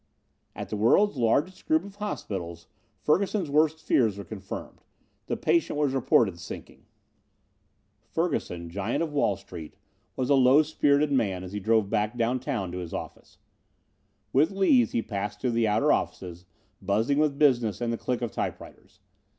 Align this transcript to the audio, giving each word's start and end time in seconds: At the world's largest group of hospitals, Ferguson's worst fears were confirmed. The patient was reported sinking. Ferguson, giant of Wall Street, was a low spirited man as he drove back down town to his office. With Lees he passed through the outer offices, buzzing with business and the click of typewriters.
At 0.55 0.69
the 0.69 0.75
world's 0.75 1.15
largest 1.15 1.67
group 1.67 1.85
of 1.85 1.97
hospitals, 1.97 2.65
Ferguson's 3.03 3.51
worst 3.51 3.79
fears 3.79 4.17
were 4.17 4.23
confirmed. 4.23 4.81
The 5.27 5.37
patient 5.37 5.77
was 5.77 5.93
reported 5.93 6.39
sinking. 6.39 6.85
Ferguson, 8.09 8.71
giant 8.71 9.03
of 9.03 9.13
Wall 9.13 9.35
Street, 9.35 9.75
was 10.15 10.27
a 10.31 10.33
low 10.33 10.63
spirited 10.63 11.11
man 11.11 11.43
as 11.43 11.53
he 11.53 11.59
drove 11.59 11.91
back 11.91 12.17
down 12.17 12.39
town 12.39 12.71
to 12.71 12.79
his 12.79 12.95
office. 12.95 13.37
With 14.33 14.49
Lees 14.49 14.91
he 14.93 15.03
passed 15.03 15.39
through 15.39 15.51
the 15.51 15.67
outer 15.67 15.91
offices, 15.91 16.45
buzzing 16.81 17.19
with 17.19 17.37
business 17.37 17.79
and 17.79 17.93
the 17.93 17.95
click 17.99 18.23
of 18.23 18.31
typewriters. 18.31 19.01